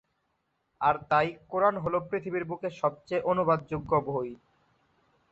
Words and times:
আর 0.81 0.95
তাই 1.09 1.27
কুরআন 1.49 1.75
হলো 1.77 1.97
পৃথিবীর 2.09 2.45
বুকে 2.45 2.69
সবচেয়ে 2.81 3.25
অনুবাদ 3.31 3.59
যোগ্য 3.71 3.91
বই। 4.07 4.31